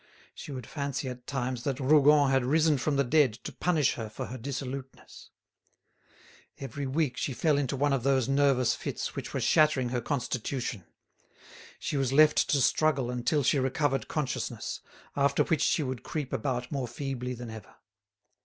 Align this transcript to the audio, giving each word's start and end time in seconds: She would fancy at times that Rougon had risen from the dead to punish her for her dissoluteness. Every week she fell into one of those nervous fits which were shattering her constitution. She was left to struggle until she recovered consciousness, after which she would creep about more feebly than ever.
She 0.33 0.51
would 0.51 0.65
fancy 0.65 1.07
at 1.09 1.27
times 1.27 1.61
that 1.63 1.79
Rougon 1.79 2.31
had 2.31 2.43
risen 2.43 2.79
from 2.79 2.95
the 2.95 3.03
dead 3.03 3.33
to 3.43 3.51
punish 3.51 3.93
her 3.93 4.09
for 4.09 4.25
her 4.25 4.37
dissoluteness. 4.39 5.29
Every 6.57 6.87
week 6.87 7.17
she 7.17 7.33
fell 7.35 7.55
into 7.55 7.75
one 7.77 7.93
of 7.93 8.01
those 8.01 8.27
nervous 8.27 8.73
fits 8.73 9.15
which 9.15 9.31
were 9.31 9.39
shattering 9.39 9.89
her 9.89 10.01
constitution. 10.01 10.85
She 11.77 11.97
was 11.97 12.11
left 12.11 12.49
to 12.49 12.61
struggle 12.61 13.11
until 13.11 13.43
she 13.43 13.59
recovered 13.59 14.07
consciousness, 14.07 14.79
after 15.15 15.43
which 15.43 15.61
she 15.61 15.83
would 15.83 16.01
creep 16.01 16.33
about 16.33 16.71
more 16.71 16.87
feebly 16.87 17.35
than 17.35 17.51
ever. 17.51 17.75